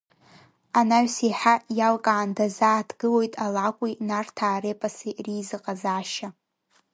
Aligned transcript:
Анаҩс 0.79 1.15
еиҳа 1.25 1.55
иалкаан 1.77 2.29
дазааҭгылоит 2.37 3.33
алакәи 3.45 3.93
нарҭаа 4.07 4.57
репоси 4.63 5.17
реизыҟазаашьа. 5.25 6.29